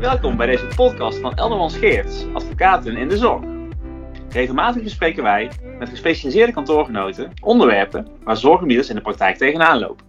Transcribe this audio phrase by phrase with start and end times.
[0.00, 3.44] Welkom bij deze podcast van Elderman Geerts, advocaten in de zorg.
[4.28, 10.06] Regelmatig bespreken wij met gespecialiseerde kantoorgenoten onderwerpen waar zorggebieders in de praktijk tegenaan lopen.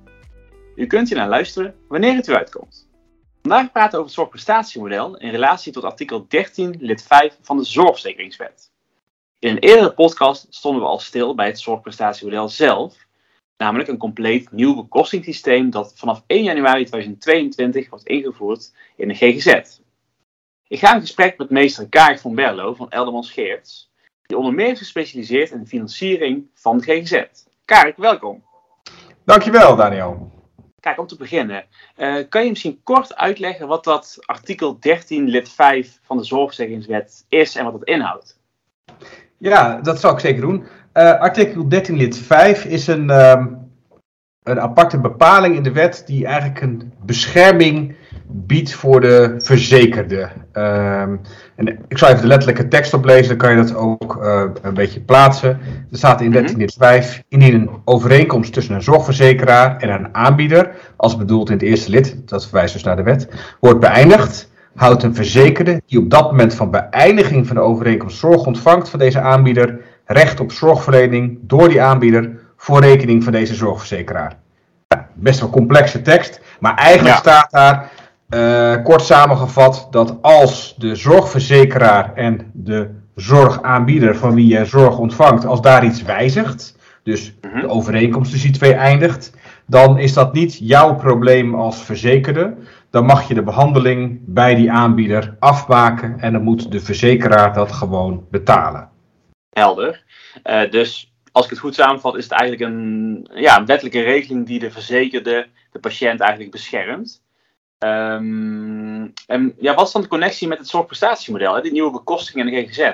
[0.76, 2.90] U kunt hier naar luisteren wanneer het u uitkomt.
[3.42, 7.64] Vandaag praten we over het zorgprestatiemodel in relatie tot artikel 13 lid 5 van de
[7.64, 8.72] Zorgverzekeringswet.
[9.40, 12.96] In een eerdere podcast stonden we al stil bij het zorgprestatiemodel zelf,
[13.62, 19.80] namelijk een compleet nieuw bekostingssysteem dat vanaf 1 januari 2022 wordt ingevoerd in de GGZ.
[20.68, 23.92] Ik ga in gesprek met meester Karik van Berlo van Eldermans Geerts,
[24.26, 27.24] die onder meer is gespecialiseerd in de financiering van de GGZ.
[27.66, 28.44] Karik, welkom.
[29.26, 30.32] Dankjewel, Daniel.
[30.80, 31.66] Kijk, om te beginnen,
[31.98, 37.26] uh, kan je misschien kort uitleggen wat dat artikel 13 lid 5 van de Zorgverzekeringswet
[37.30, 38.40] is en wat het inhoudt?
[39.42, 40.64] Ja, dat zal ik zeker doen.
[40.94, 43.58] Uh, artikel 13 lid 5 is een, um,
[44.44, 47.96] een aparte bepaling in de wet die eigenlijk een bescherming
[48.28, 50.30] biedt voor de verzekerde.
[50.54, 51.22] Um,
[51.56, 54.74] en ik zal even de letterlijke tekst oplezen, dan kan je dat ook uh, een
[54.74, 55.50] beetje plaatsen.
[55.92, 60.76] Er staat in 13 lid 5, indien een overeenkomst tussen een zorgverzekeraar en een aanbieder,
[60.96, 63.28] als bedoeld in het eerste lid, dat verwijst dus naar de wet,
[63.60, 68.46] wordt beëindigd, houdt een verzekerde die op dat moment van beëindiging van de overeenkomst zorg
[68.46, 74.38] ontvangt van deze aanbieder recht op zorgverlening door die aanbieder voor rekening van deze zorgverzekeraar.
[74.88, 77.92] Ja, best wel complexe tekst, maar eigenlijk staat daar
[78.30, 85.46] uh, kort samengevat dat als de zorgverzekeraar en de zorgaanbieder van wie je zorg ontvangt,
[85.46, 89.32] als daar iets wijzigt, dus de overeenkomst tussen die twee eindigt,
[89.66, 92.54] dan is dat niet jouw probleem als verzekerde.
[92.92, 97.72] Dan mag je de behandeling bij die aanbieder afmaken en dan moet de verzekeraar dat
[97.72, 98.90] gewoon betalen.
[99.50, 100.04] Helder.
[100.44, 104.46] Uh, dus als ik het goed samenvat, is het eigenlijk een, ja, een wettelijke regeling
[104.46, 107.22] die de verzekerde, de patiënt eigenlijk beschermt.
[107.84, 111.62] Um, en ja, wat is dan de connectie met het zorgprestatiemodel, hè?
[111.62, 112.92] die nieuwe bekostiging en de GGZ?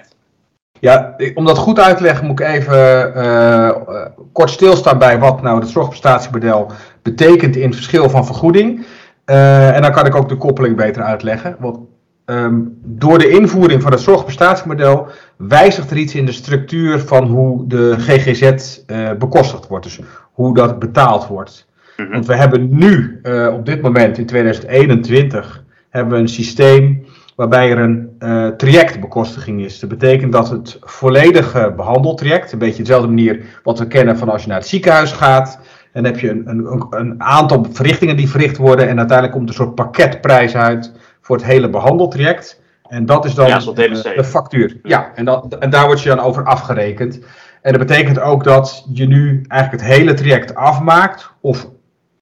[0.80, 5.42] Ja, om dat goed uit te leggen moet ik even uh, kort stilstaan bij wat
[5.42, 6.72] nou het zorgprestatiemodel
[7.02, 8.86] betekent in het verschil van vergoeding.
[9.30, 11.56] Uh, en dan kan ik ook de koppeling beter uitleggen.
[11.60, 11.80] Want
[12.26, 15.08] um, door de invoering van het zorgprestatiemodel
[15.38, 18.80] wijzigt er iets in de structuur van hoe de GGZ
[19.18, 19.84] bekostigd wordt.
[19.84, 20.00] Dus
[20.32, 21.68] hoe dat betaald wordt.
[21.98, 22.12] Mhm.
[22.12, 27.06] Want we hebben nu, uh, op dit moment in 2021, hebben we een systeem
[27.36, 29.80] waarbij er een uh, trajectbekostiging is.
[29.80, 34.42] Dat betekent dat het volledige behandeltraject, een beetje dezelfde manier wat we kennen van als
[34.42, 35.60] je naar het ziekenhuis gaat.
[35.98, 39.50] En dan heb je een, een, een aantal verrichtingen die verricht worden en uiteindelijk komt
[39.50, 40.92] een soort pakketprijs uit
[41.22, 42.62] voor het hele behandeltraject.
[42.88, 44.80] En dat is dan ja, de, de factuur.
[44.84, 47.20] Ja, en, dat, en daar word je dan over afgerekend.
[47.62, 51.68] En dat betekent ook dat je nu eigenlijk het hele traject afmaakt, of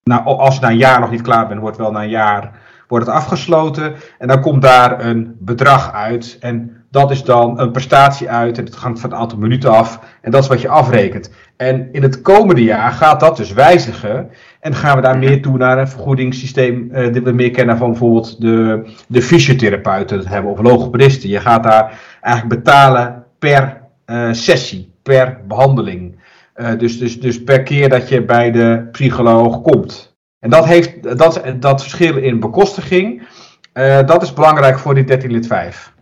[0.03, 2.59] nou, als je na een jaar nog niet klaar bent, wordt wel na een jaar
[2.88, 3.94] wordt het afgesloten.
[4.18, 6.38] En dan komt daar een bedrag uit.
[6.40, 8.57] En dat is dan een prestatie uit.
[8.57, 10.00] En het hangt van het aantal minuten af.
[10.22, 11.31] En dat is wat je afrekent.
[11.57, 14.29] En in het komende jaar gaat dat dus wijzigen.
[14.59, 16.90] En gaan we daar meer toe naar een vergoedingssysteem.
[16.91, 20.52] Uh, dat we meer kennen van bijvoorbeeld de, de fysiotherapeuten dat hebben.
[20.52, 21.29] Of logopedisten.
[21.29, 24.94] Je gaat daar eigenlijk betalen per uh, sessie.
[25.03, 26.16] Per behandeling.
[26.56, 30.14] Uh, dus, dus, dus per keer dat je bij de psycholoog komt.
[30.45, 33.28] En dat, heeft, dat, dat verschil in bekostiging,
[33.73, 35.94] uh, dat is belangrijk voor die 13 lid 5.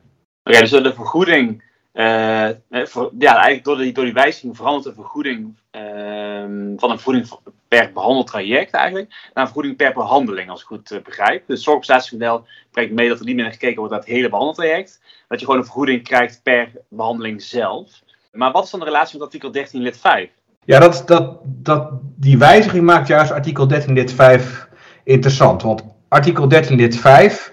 [0.44, 4.94] Oké, dus de vergoeding, uh, voor, ja, eigenlijk door die, door die wijziging verandert de
[4.94, 7.30] vergoeding ehm, van een vergoeding
[7.68, 11.48] per behandeld traject eigenlijk, naar een vergoeding per behandeling, als ik goed begrijp.
[11.48, 15.02] Dus het zorgprestatiemodel brengt mee dat er niet meer gekeken wordt naar het hele behandeltraject,
[15.28, 18.02] dat je gewoon een vergoeding krijgt per behandeling zelf.
[18.32, 20.30] Maar wat is dan de relatie met artikel 13 lid 5?
[20.66, 24.68] Ja, dat, dat, dat, die wijziging maakt juist artikel 13 lid 5
[25.04, 25.62] interessant.
[25.62, 27.52] Want artikel 13 lid 5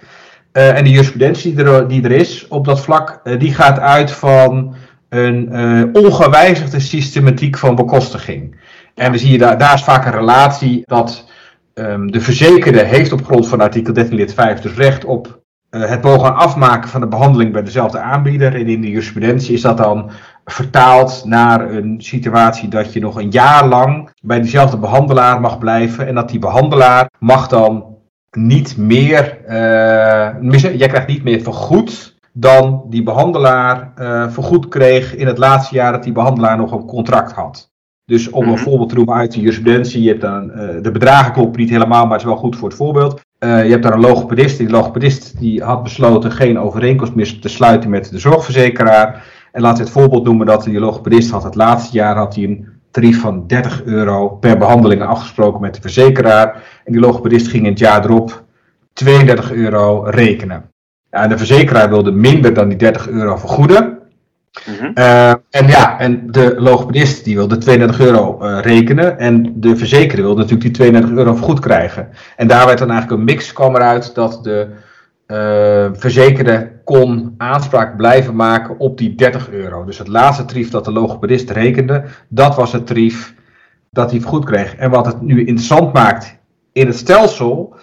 [0.52, 3.78] uh, en de jurisprudentie die er, die er is op dat vlak, uh, die gaat
[3.78, 4.74] uit van
[5.08, 8.56] een uh, ongewijzigde systematiek van bekostiging.
[8.94, 11.28] En dan zie je daar, daar is vaak een relatie dat
[11.74, 15.39] um, de verzekerde heeft op grond van artikel 13 lid 5 dus recht op
[15.70, 18.54] het mogen afmaken van de behandeling bij dezelfde aanbieder.
[18.54, 20.10] En in de jurisprudentie is dat dan
[20.44, 26.06] vertaald naar een situatie dat je nog een jaar lang bij diezelfde behandelaar mag blijven.
[26.06, 27.84] En dat die behandelaar mag dan
[28.30, 35.26] niet meer, uh, jij krijgt niet meer vergoed dan die behandelaar uh, vergoed kreeg in
[35.26, 37.69] het laatste jaar dat die behandelaar nog een contract had.
[38.10, 38.62] Dus om een mhm.
[38.62, 42.02] voorbeeld te noemen uit de jurisprudentie, je hebt dan, uh, de bedragen kloppen niet helemaal,
[42.02, 43.20] maar het is wel goed voor het voorbeeld.
[43.44, 44.58] Uh, je hebt daar een logopedist.
[44.58, 49.24] Die logopedist die had besloten geen overeenkomst meer te sluiten met de zorgverzekeraar.
[49.52, 52.44] En laten we het voorbeeld noemen dat de logopedist had het laatste jaar had hij
[52.44, 56.62] een tarief van 30 euro per behandeling afgesproken met de verzekeraar.
[56.84, 58.44] En die logopedist ging in het jaar erop
[58.92, 60.64] 32 euro rekenen.
[61.10, 63.99] Ja, de verzekeraar wilde minder dan die 30 euro vergoeden.
[64.66, 64.90] Mhm.
[64.94, 69.18] Uh, en ja, en de logopedist die wilde 32 euro uh, rekenen.
[69.18, 72.08] En de verzekerde wilde natuurlijk die 32 euro vergoed krijgen.
[72.36, 74.68] En daar werd dan eigenlijk een mix kwam eruit dat de
[75.26, 79.84] uh, verzekerde kon aanspraak blijven maken op die 30 euro.
[79.84, 83.34] Dus het laatste tarief dat de logopedist rekende, dat was het tarief
[83.90, 84.76] dat hij vergoed kreeg.
[84.76, 86.38] En wat het nu interessant maakt
[86.72, 87.74] in het stelsel,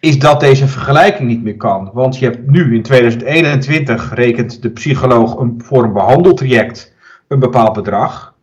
[0.00, 1.90] is dat deze vergelijking niet meer kan.
[1.92, 6.94] Want je hebt nu in 2021 rekent de psycholoog een, voor een behandeltraject
[7.28, 8.34] een bepaald bedrag.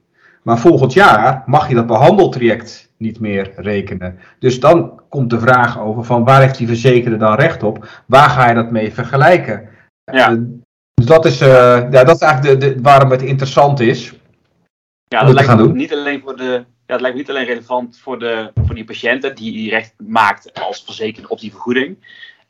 [0.44, 4.20] Maar volgend jaar mag je dat behandeltraject niet meer rekenen.
[4.40, 8.04] Dus dan komt de vraag over van waar heeft die verzekerde dan recht op?
[8.06, 9.70] Waar ga je dat mee vergelijken?
[10.04, 10.32] Ja.
[10.32, 10.40] Uh,
[10.94, 11.48] dus dat is, uh,
[11.92, 14.14] ja, dat is eigenlijk de, de, waarom het interessant is.
[15.08, 18.52] Ja, dat lijkt niet alleen voor de ja, het lijkt niet alleen relevant voor, de,
[18.76, 21.98] die patiënten die, recht maakt als verzekerde op die vergoeding.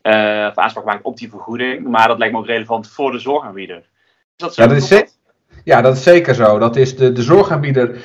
[0.02, 1.88] Uh, of aanspraak maakt op die vergoeding.
[1.88, 3.76] Maar dat lijkt me ook relevant voor de zorgaanbieder.
[3.76, 3.84] Is
[4.36, 4.62] dat zo?
[4.62, 5.16] Ja, dat is,
[5.64, 6.58] ja, dat is zeker zo.
[6.58, 8.04] Dat is de, de zorgaanbieder.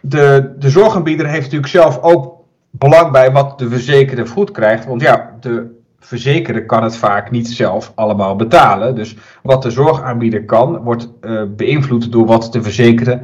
[0.00, 4.84] De, de zorgaanbieder heeft natuurlijk zelf ook belang bij wat de verzekerde goed krijgt.
[4.84, 8.94] Want ja, de verzekerde kan het vaak niet zelf allemaal betalen.
[8.94, 13.20] Dus wat de zorgaanbieder kan, wordt uh, beïnvloed door wat de verzekerde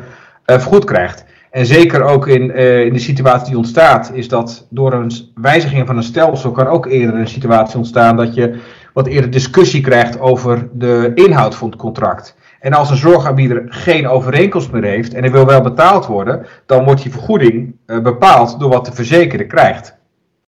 [0.46, 1.24] uh, vergoed krijgt.
[1.52, 5.86] En zeker ook in, uh, in de situatie die ontstaat, is dat door een wijziging
[5.86, 8.60] van een stelsel kan ook eerder een situatie ontstaan dat je
[8.92, 12.36] wat eerder discussie krijgt over de inhoud van het contract.
[12.60, 16.84] En als een zorgaanbieder geen overeenkomst meer heeft en er wil wel betaald worden, dan
[16.84, 19.98] wordt die vergoeding uh, bepaald door wat de verzekerde krijgt.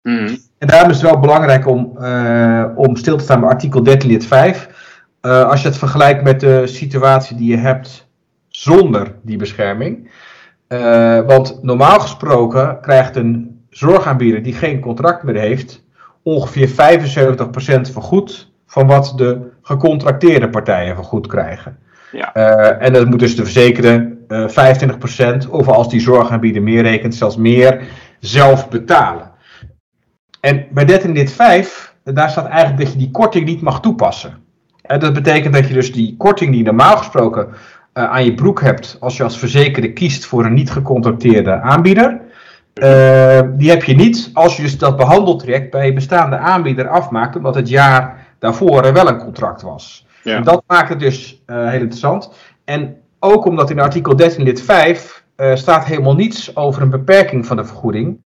[0.03, 0.37] Mm.
[0.57, 4.09] En daarom is het wel belangrijk om, uh, om stil te staan bij artikel 13
[4.09, 4.69] lid 5.
[5.21, 8.07] als je het vergelijkt met de situatie die je hebt
[8.47, 10.09] zonder die bescherming.
[10.69, 15.83] Uh, want normaal gesproken krijgt een zorgaanbieder die geen contract meer heeft,
[16.23, 16.73] ongeveer 75%
[17.91, 21.77] vergoed van wat de gecontracteerde partijen vergoed krijgen.
[22.11, 22.35] Ja.
[22.35, 27.15] Uh, en dat moet dus de verzekerde uh, 25%, of als die zorgaanbieder meer rekent,
[27.15, 27.81] zelfs meer,
[28.19, 29.31] zelf betalen.
[30.39, 34.45] En bij 13 dit 5, daar staat eigenlijk dat je die korting niet mag toepassen.
[34.81, 37.47] En dat betekent dat je dus die korting die normaal gesproken
[37.97, 42.21] aan je broek hebt als je als verzekerde kiest voor een niet gecontracteerde aanbieder.
[42.73, 47.35] Uh, die heb je niet als je dus dat behandeltraject bij je bestaande aanbieder afmaakt,
[47.35, 50.05] omdat het jaar daarvoor er wel een contract was.
[50.23, 50.35] Ja.
[50.35, 52.31] En dat maakt het dus uh, heel interessant.
[52.65, 55.23] En ook omdat in artikel 13 lid 5
[55.53, 58.17] staat helemaal niets over een beperking van de vergoeding.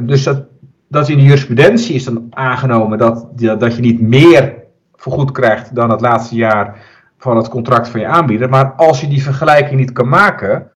[0.00, 0.42] dus dat,
[0.88, 4.54] dat in de jurisprudentie is dan aangenomen dat, dat je niet meer
[4.96, 6.76] vergoed krijgt dan het laatste jaar
[7.20, 8.48] van het contract van je aanbieder.
[8.48, 10.72] Maar als je die vergelijking niet kan maken,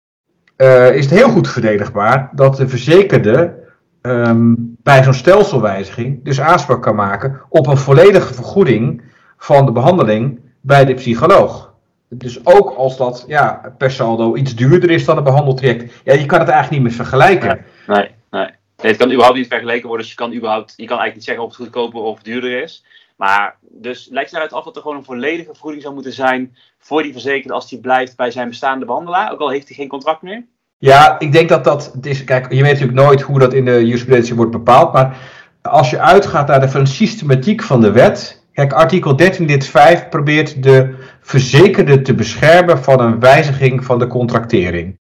[0.57, 3.53] uh, is het heel goed verdedigbaar dat de verzekerde
[4.01, 9.01] um, bij zo'n stelselwijziging dus aanspraak kan maken op een volledige vergoeding
[9.37, 11.73] van de behandeling bij de psycholoog.
[12.09, 16.01] Dus ook als dat ja, per saldo iets duurder is dan een behandeltraject.
[16.03, 17.65] Ja, je kan het eigenlijk niet meer vergelijken.
[17.87, 18.09] Nee, nee.
[18.31, 18.51] nee.
[18.91, 20.05] het kan überhaupt niet vergeleken worden.
[20.05, 22.85] Dus je kan, überhaupt, je kan eigenlijk niet zeggen of het goedkoper of duurder is.
[23.21, 26.55] Maar dus lijkt het eruit af dat er gewoon een volledige vergoeding zou moeten zijn
[26.79, 29.87] voor die verzekerde als die blijft bij zijn bestaande behandelaar, ook al heeft hij geen
[29.87, 30.45] contract meer?
[30.77, 31.93] Ja, ik denk dat dat.
[32.01, 34.93] Is, kijk, je weet natuurlijk nooit hoe dat in de jurisprudentie wordt bepaald.
[34.93, 35.17] Maar
[35.61, 38.43] als je uitgaat naar de systematiek van de wet.
[38.53, 44.07] Kijk, artikel 13 dit 5 probeert de verzekerde te beschermen van een wijziging van de
[44.07, 44.99] contractering.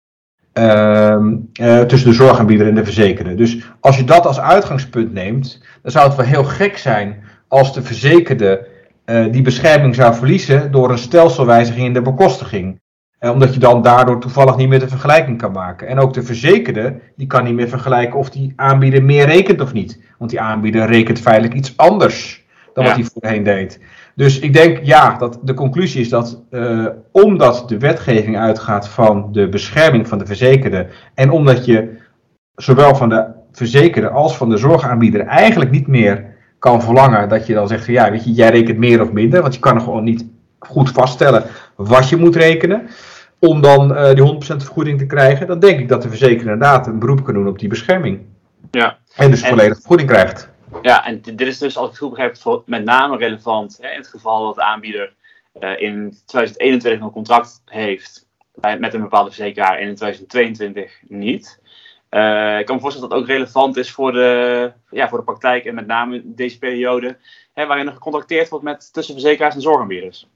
[0.55, 1.17] Uh,
[1.61, 3.35] uh, tussen de zorgaanbieder en de verzekerde.
[3.35, 7.75] Dus als je dat als uitgangspunt neemt, dan zou het wel heel gek zijn als
[7.75, 8.67] de verzekerde
[9.07, 12.81] uh, die bescherming zou verliezen door een stelselwijziging in de bekostiging.
[13.21, 15.89] Uh, omdat je dan daardoor toevallig niet meer de vergelijking kan maken.
[15.89, 19.73] En ook de verzekerde, die kan niet meer vergelijken of die aanbieder meer rekent of
[19.73, 20.01] niet.
[20.19, 23.81] Want die aanbieder rekent feitelijk iets anders dan wat hij voorheen deed.
[24.15, 29.29] Dus ik denk, ja, dat de conclusie is dat uh, omdat de wetgeving uitgaat van
[29.33, 31.97] de bescherming van de verzekerde en omdat je
[32.55, 36.36] zowel van de verzekerde als van de zorgaanbieder eigenlijk niet meer
[36.67, 39.43] kan verlangen dat je dan zegt van ja, weet je, jij rekent meer of minder,
[39.43, 40.25] want je kan gewoon niet
[40.59, 41.45] goed vaststellen
[41.77, 42.89] wat je moet rekenen
[43.39, 46.87] om dan uh, die 100% vergoeding te krijgen, dan denk ik dat de verzekeraar inderdaad
[46.87, 48.21] een beroep kan doen op die bescherming.
[48.71, 48.99] Ja.
[49.17, 50.49] En dus volledig vergoeding krijgt.
[50.83, 53.99] Ja, en dit is dus, als ik het goed begrijp, met name relevant hè, in
[53.99, 55.13] het geval dat de aanbieder
[55.61, 58.27] uh, in 2021 een contract heeft
[58.79, 61.61] met een bepaalde verzekeraar en in 2022 niet.
[62.17, 65.25] Uh, ik kan me voorstellen dat dat ook relevant is voor de, ja, voor de
[65.25, 67.17] praktijk en met name deze periode
[67.53, 70.29] hè, waarin er gecontracteerd wordt met tussen verzekeraars en zorgaanbieders.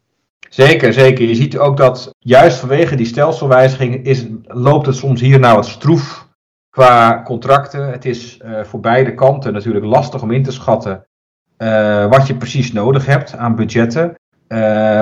[0.49, 1.25] Zeker, zeker.
[1.25, 5.67] Je ziet ook dat juist vanwege die stelselwijziging is, loopt het soms hier nou wat
[5.67, 6.29] stroef
[6.71, 7.91] qua contracten.
[7.91, 11.05] Het is uh, voor beide kanten natuurlijk lastig om in te schatten
[12.09, 14.15] wat je precies nodig hebt aan budgetten.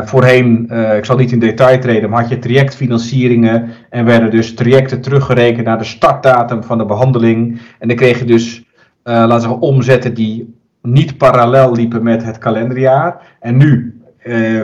[0.05, 5.01] Voorheen, ik zal niet in detail treden, maar had je trajectfinancieringen en werden dus trajecten
[5.01, 7.61] teruggerekend naar de startdatum van de behandeling.
[7.79, 8.65] En dan kreeg je dus,
[9.03, 13.37] laten we zeggen, omzetten die niet parallel liepen met het kalenderjaar.
[13.41, 14.01] En nu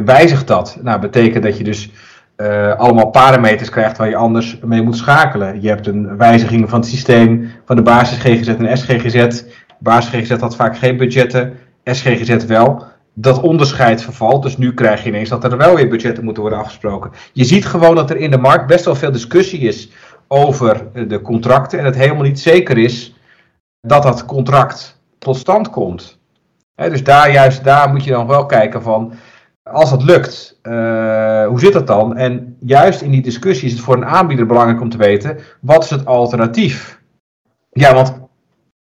[0.05, 0.79] wijzigt dat.
[0.83, 1.91] Nou, betekent dat je dus
[2.37, 5.63] uh, allemaal parameters krijgt waar je anders mee moet schakelen.
[5.63, 9.45] Je hebt een wijziging van het systeem van de basis GGZ en SGGZ.
[9.79, 11.53] Basis GGZ had vaak geen budgetten,
[11.85, 12.85] SGGZ wel.
[13.15, 16.61] Dat onderscheid vervalt, dus nu krijg je ineens dat er wel weer budgetten moeten worden
[16.61, 17.11] afgesproken.
[17.33, 19.91] Je ziet gewoon dat er in de markt best wel veel discussie is
[20.29, 23.15] over de contracten en het helemaal niet zeker is
[23.81, 26.19] dat dat contract tot stand komt.
[26.75, 29.15] dus daar juist daar moet je dan wel kijken van
[29.71, 32.17] als dat lukt, uh, hoe zit dat dan?
[32.17, 35.85] En juist in die discussie is het voor een aanbieder belangrijk om te weten, wat
[35.85, 37.01] is het alternatief?
[37.71, 38.21] Ja, want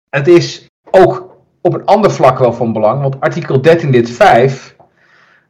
[0.09, 1.30] het is ook
[1.61, 4.75] op een ander vlak wel van belang, want artikel 13 lid 5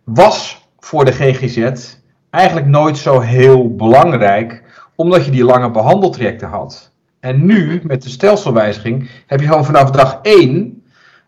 [0.03, 1.95] was voor de GGZ
[2.29, 4.63] eigenlijk nooit zo heel belangrijk,
[4.95, 6.91] omdat je die lange behandeltrajecten had.
[7.19, 10.83] En nu, met de stelselwijziging, heb je gewoon vanaf dag 1,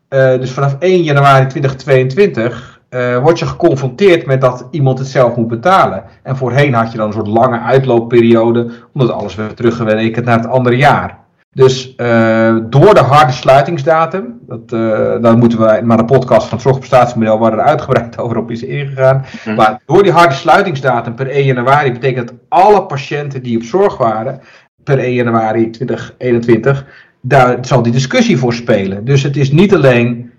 [0.10, 5.36] uh, dus vanaf 1 januari 2022, uh, word je geconfronteerd met dat iemand het zelf
[5.36, 6.04] moet betalen.
[6.24, 10.48] En voorheen had je dan een soort lange uitloopperiode, omdat alles werd teruggerekend naar het
[10.48, 11.24] andere jaar.
[11.54, 16.58] Dus uh, door de harde sluitingsdatum, dat, uh, daar moeten we maar de podcast van
[16.58, 19.26] het zorgprestatiemodel waar er uitgebreid over op is ingegaan.
[19.46, 19.56] Mhm.
[19.56, 23.98] Maar door die harde sluitingsdatum per 1 januari betekent dat alle patiënten die op zorg
[23.98, 24.42] waren
[24.84, 26.86] per 1 januari 2021,
[27.22, 29.06] daar zal die discussie voor spelen.
[29.06, 30.32] Dus het is niet alleen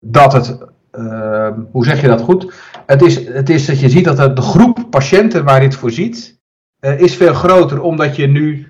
[0.00, 0.58] dat het
[0.98, 2.54] Ehm, hoe zeg je dat goed?
[2.86, 6.40] Het is, het is dat je ziet dat de groep patiënten waar dit voor ziet,
[6.80, 8.67] uh, is veel groter, omdat je nu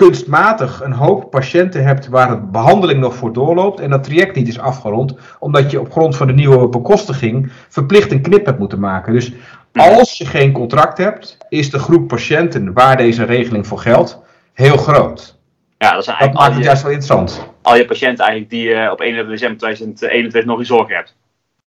[0.00, 4.48] kunstmatig een hoop patiënten hebt waar de behandeling nog voor doorloopt en dat traject niet
[4.48, 8.80] is afgerond, omdat je op grond van de nieuwe bekostiging verplicht een knip hebt moeten
[8.80, 9.12] maken.
[9.12, 9.32] Dus
[9.72, 14.18] als je geen contract hebt, is de groep patiënten waar deze regeling voor geldt
[14.52, 15.38] heel groot.
[15.78, 17.52] Ja, dat, dat maakt het juist wel interessant.
[17.62, 21.16] Al je patiënten eigenlijk die je op 31 december 2021 nog in zorg hebt.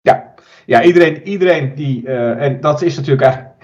[0.01, 0.35] Ja,
[0.67, 3.56] ja iedereen, iedereen die, uh, en dat is natuurlijk eigenlijk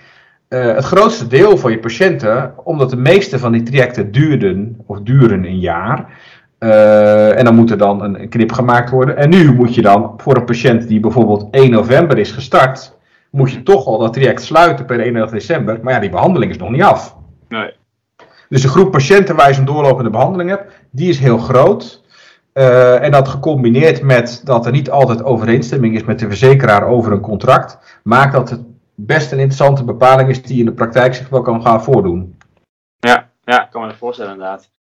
[0.53, 5.01] uh, het grootste deel van je patiënten, omdat de meeste van die trajecten duurden of
[5.01, 6.21] duren een jaar.
[6.59, 9.17] Uh, en dan moet er dan een, knip gemaakt worden.
[9.17, 12.99] En nu moet je dan voor een patiënt die bijvoorbeeld 1 november is gestart,
[13.31, 15.79] moet je toch al dat traject sluiten per 31 december.
[15.83, 17.17] Maar ja, die behandeling is nog niet af.
[17.49, 17.73] Nee.
[18.49, 22.03] Dus de groep patiënten waar je zo'n doorlopende behandeling hebt, die is heel groot.
[22.55, 27.13] Uh, en dat gecombineerd met dat er niet altijd overeenstemming is met de verzekeraar over
[27.13, 28.61] een contract, maakt dat het
[29.07, 32.37] best een interessante bepaling is die in de praktijk zich wel kan gaan voordoen.
[32.99, 34.71] Ja, ja ik kan me dat voorstellen inderdaad.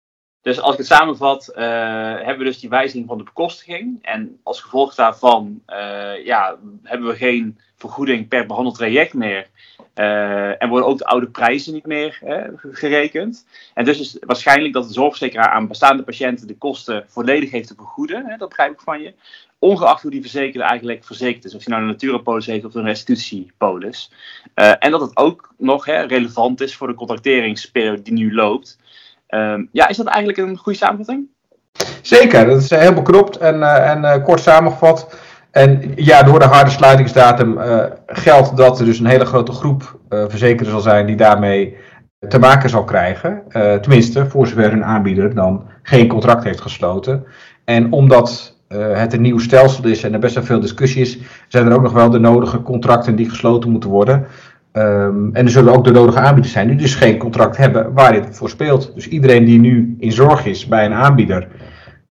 [0.42, 1.56] Dus als ik het samenvat, uh,
[2.14, 3.99] hebben we dus die wijziging van de bekostiging.
[4.02, 9.46] En als gevolg daarvan uh, ja, hebben we geen vergoeding per behandeld traject meer.
[9.94, 12.18] Uh, en worden ook de oude prijzen niet meer
[12.72, 13.46] gerekend.
[13.75, 17.68] En dus is het waarschijnlijk dat de zorgverzekeraar aan bestaande patiënten de kosten volledig heeft
[17.68, 18.26] te vergoeden.
[18.26, 19.14] Hè, dat begrijp ik van je.
[19.58, 21.54] Ongeacht hoe die verzekerde eigenlijk verzekerd is.
[21.54, 24.11] Of je nou een natuurpolis heeft of een restitutiepolis.
[24.54, 28.78] En dat het ook nog hè, relevant is voor de contracteringsperiode die nu loopt.
[29.34, 31.26] Uh, ja, is dat eigenlijk een goede samenvatting?
[32.02, 35.16] Zeker, dat is heel beknopt en, en kort samengevat.
[35.50, 37.58] En ja, door de harde sluitingsdatum
[38.06, 41.76] geldt dat er dus een hele grote groep verzekerden zal zijn die daarmee
[42.28, 43.42] te maken zal krijgen.
[43.80, 47.24] Tenminste, voor zover hun aanbieder dan geen contract heeft gesloten.
[47.64, 51.66] En omdat het een nieuw stelsel is en er best wel veel discussie is, zijn
[51.66, 54.26] er ook nog wel de nodige contracten die gesloten moeten worden.
[54.73, 58.12] Um, en er zullen ook de nodige aanbieders zijn die dus geen contract hebben waar
[58.12, 58.95] dit voor speelt.
[58.95, 61.49] Dus iedereen die nu in zorg is bij een aanbieder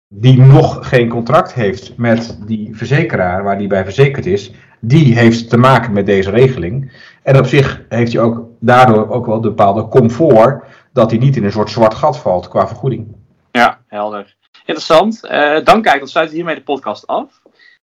[0.08, 5.50] die nog geen contract heeft met die verzekeraar waar die bij verzekerd is, die heeft
[5.50, 6.92] te maken met deze regeling.
[7.24, 11.36] En op zich heeft hij ook daardoor ook wel een bepaalde comfort dat hij niet
[11.36, 13.16] in een soort zwart gat valt qua vergoeding.
[13.52, 14.36] Ja, helder.
[14.66, 15.20] Interessant.
[15.24, 17.42] Uh, dan kijk, dan sluiten hiermee de podcast af.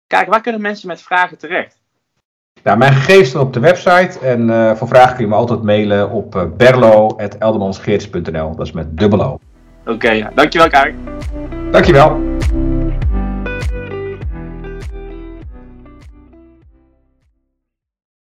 [0.06, 1.81] Kijk, waar kunnen mensen met vragen terecht?
[2.62, 5.62] Nou, mijn gegevens staan op de website en uh, voor vragen kun je me altijd
[5.62, 6.34] mailen op
[8.30, 8.56] uh.
[8.56, 9.38] Dat is met dubbel O.
[9.80, 10.94] Oké, okay, dankjewel Karik.
[11.70, 12.20] Dankjewel.